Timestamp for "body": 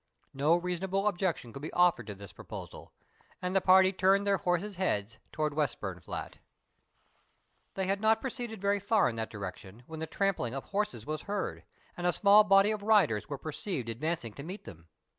12.43-12.71